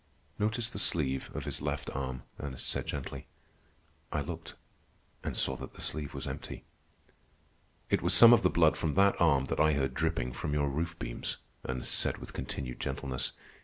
[0.39, 3.27] "Notice the sleeve of his left arm," Ernest said gently.
[4.11, 4.55] I looked,
[5.23, 6.63] and saw that the sleeve was empty.
[7.91, 10.69] "It was some of the blood from that arm that I heard dripping from your
[10.69, 11.37] roof beams,"
[11.69, 13.33] Ernest said with continued gentleness.